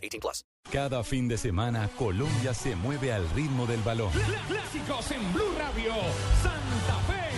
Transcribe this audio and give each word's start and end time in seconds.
18 0.00 0.20
plus. 0.20 0.44
Cada 0.70 1.02
fin 1.02 1.28
de 1.28 1.36
semana, 1.36 1.88
Colombia 1.98 2.54
se 2.54 2.76
mueve 2.76 3.12
al 3.12 3.28
ritmo 3.30 3.66
del 3.66 3.80
balón. 3.82 4.10
Clásicos 4.48 5.10
en 5.10 5.32
Blue 5.32 5.54
Radio. 5.58 5.92
Santa 6.42 6.96
Fe. 7.06 7.30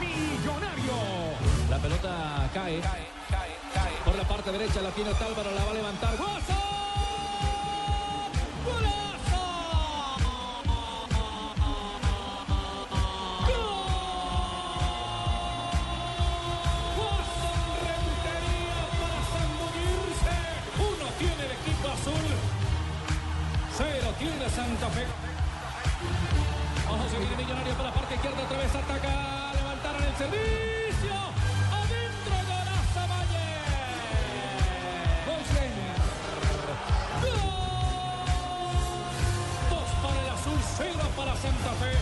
Millonario. 0.00 0.92
La 1.70 1.78
pelota 1.78 2.50
cae. 2.54 2.80
Cae, 2.80 3.06
cae, 3.30 3.50
cae. 3.74 3.92
Por 4.04 4.16
la 4.16 4.26
parte 4.26 4.52
derecha 4.52 4.80
la 4.80 4.90
tiene 4.90 5.10
Otálvaro. 5.10 5.50
La 5.52 5.64
va 5.64 5.70
a 5.70 5.74
levantar. 5.74 6.16
¡Guaso! 6.16 6.37
Santa 24.68 24.90
Fe. 24.90 25.06
Ojo, 26.90 27.08
se 27.08 27.18
viene 27.18 27.36
Millonario 27.36 27.72
por 27.72 27.86
la 27.86 27.92
parte 27.92 28.14
izquierda, 28.16 28.42
otra 28.42 28.58
vez 28.58 28.74
ataca, 28.74 29.52
levantaron 29.56 30.04
el 30.04 30.16
servicio. 30.16 31.14
Adentro, 31.72 32.36
golazo 32.44 33.02
Valle. 33.08 33.48
¡Gol! 35.24 35.40
Dos 39.72 39.88
para 40.04 40.20
el 40.20 40.28
azul, 40.36 40.60
cero 40.76 41.04
para 41.16 41.32
Santa 41.36 41.72
Fe. 41.80 41.96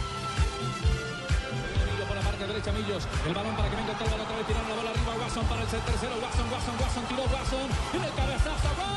Derecha, 2.47 2.71
Millos. 2.71 3.09
El 3.27 3.35
balón 3.35 3.57
para 3.57 3.69
que 3.69 3.77
venga 3.77 3.93
el 3.93 4.21
otra 4.21 4.37
vez 4.37 4.47
tirando 4.47 4.69
la 4.69 4.77
bola 4.77 4.91
arriba. 4.91 5.15
Watson 5.21 5.47
para 5.47 5.63
el 5.63 5.69
tercero. 5.69 6.15
Watson, 6.23 6.53
Watson, 6.53 6.75
Watson, 6.81 7.05
tiró 7.07 7.23
Watson. 7.25 7.69
En 7.95 8.05
el 8.05 8.13
cabezazo, 8.15 8.69
Watson 8.79 8.96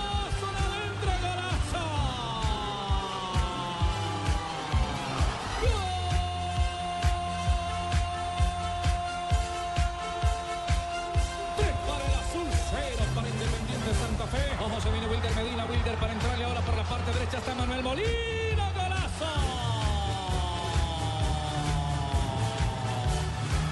derecha 17.30 17.38
está 17.38 17.56
Manuel 17.56 17.84
Molina, 17.84 18.72
golazo. 18.74 19.34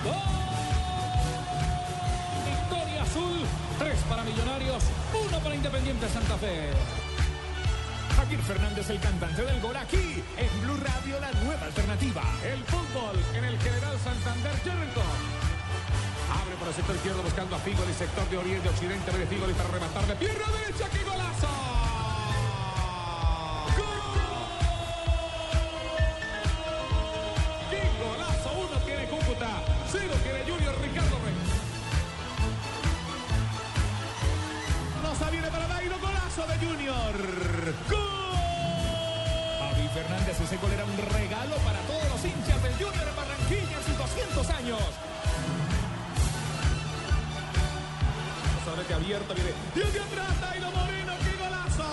Gol. 0.04 0.14
Victoria 2.46 3.02
azul, 3.02 3.40
tres 3.80 4.00
para 4.10 4.24
Millonarios, 4.24 4.84
uno 5.14 5.40
para 5.40 5.56
Independiente 5.56 6.08
Santa 6.10 6.38
Fe. 6.38 6.70
Javier 8.16 8.42
Fernández, 8.42 8.90
el 8.90 9.00
cantante 9.00 9.44
del 9.44 9.62
gol 9.62 9.76
aquí 9.76 10.24
en 10.38 10.62
Blue 10.62 10.78
Radio, 10.78 11.20
la 11.20 11.32
nueva 11.44 11.66
alternativa. 11.66 12.24
El 12.44 12.64
fútbol 12.66 13.18
en 13.34 13.44
el 13.44 13.58
General 13.60 13.98
Santander, 14.04 14.54
Jericho. 14.58 15.02
Abre 16.30 16.56
por 16.60 16.68
el 16.68 16.74
sector 16.74 16.96
izquierdo 16.96 17.24
buscando 17.24 17.56
a 17.56 17.60
Figoli, 17.60 17.94
sector 17.94 18.30
de 18.30 18.38
oriente, 18.38 18.70
occidente, 18.70 19.12
de 19.12 19.26
Figoli 19.26 19.54
para 19.54 19.70
rematar 19.70 20.06
de 20.06 20.16
pierna 20.16 20.46
derecha, 20.60 20.90
¡qué 20.90 21.04
golazo! 21.04 21.67
¡Gol! 37.90 38.00
Javi 39.60 39.88
Fernández, 39.90 40.40
ese 40.40 40.58
gol 40.58 40.72
era 40.72 40.86
un 40.86 40.98
regalo 40.98 41.56
para 41.66 41.80
todos 41.82 42.08
los 42.10 42.24
hinchas 42.24 42.64
del 42.64 42.74
Junior 42.74 43.08
en 43.08 43.16
Barranquilla 43.16 43.78
en 43.78 43.84
sus 43.84 43.98
200 43.98 44.50
años. 44.52 44.80
Solamente 48.64 48.94
abierto, 48.94 49.34
viene. 49.34 49.52
Y 49.76 49.80
el 49.82 49.94
de 49.94 50.00
atrás, 50.00 50.42
Dairo 50.42 50.72
Moreno, 50.72 51.14
qué 51.24 51.44
golazo. 51.44 51.84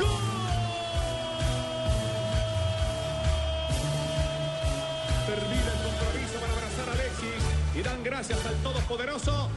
¡Gol! 0.00 0.08
Termina 5.26 5.70
el 5.70 5.80
compromiso 5.86 6.40
para 6.40 6.52
abrazar 6.54 6.88
a 6.88 6.92
Alexis 6.92 7.42
y 7.76 7.82
dan 7.82 8.02
gracias 8.02 8.44
al 8.46 8.56
Todopoderoso 8.56 9.48